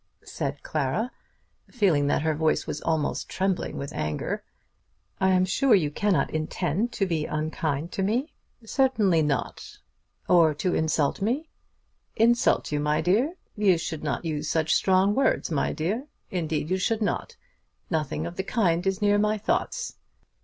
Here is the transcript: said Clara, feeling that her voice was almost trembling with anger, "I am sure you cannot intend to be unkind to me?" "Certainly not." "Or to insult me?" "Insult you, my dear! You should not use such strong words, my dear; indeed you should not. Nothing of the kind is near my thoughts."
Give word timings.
said 0.25 0.63
Clara, 0.63 1.11
feeling 1.69 2.07
that 2.07 2.23
her 2.23 2.33
voice 2.33 2.65
was 2.65 2.81
almost 2.81 3.29
trembling 3.29 3.77
with 3.77 3.93
anger, 3.93 4.41
"I 5.19 5.29
am 5.29 5.45
sure 5.45 5.75
you 5.75 5.91
cannot 5.91 6.31
intend 6.31 6.91
to 6.93 7.05
be 7.05 7.27
unkind 7.27 7.91
to 7.91 8.01
me?" 8.01 8.33
"Certainly 8.65 9.21
not." 9.21 9.77
"Or 10.27 10.55
to 10.55 10.73
insult 10.73 11.21
me?" 11.21 11.49
"Insult 12.15 12.71
you, 12.71 12.79
my 12.79 12.99
dear! 12.99 13.35
You 13.55 13.77
should 13.77 14.03
not 14.03 14.25
use 14.25 14.49
such 14.49 14.73
strong 14.73 15.13
words, 15.13 15.51
my 15.51 15.71
dear; 15.71 16.07
indeed 16.31 16.71
you 16.71 16.77
should 16.77 17.03
not. 17.03 17.35
Nothing 17.91 18.25
of 18.25 18.37
the 18.37 18.43
kind 18.43 18.87
is 18.87 19.03
near 19.03 19.19
my 19.19 19.37
thoughts." 19.37 19.97